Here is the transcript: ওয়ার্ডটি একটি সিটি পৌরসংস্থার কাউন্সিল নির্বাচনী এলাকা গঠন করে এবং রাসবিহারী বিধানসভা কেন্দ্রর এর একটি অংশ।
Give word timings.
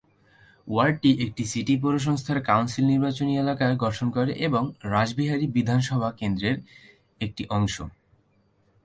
ওয়ার্ডটি 0.67 1.11
একটি 1.25 1.43
সিটি 1.45 1.73
পৌরসংস্থার 1.81 2.39
কাউন্সিল 2.41 2.85
নির্বাচনী 2.85 3.33
এলাকা 3.37 3.65
গঠন 3.75 4.07
করে 4.09 4.31
এবং 4.47 4.63
রাসবিহারী 4.91 5.45
বিধানসভা 5.47 6.09
কেন্দ্রর 6.19 6.47
এর 6.49 6.57
একটি 7.21 7.43
অংশ। 7.49 7.75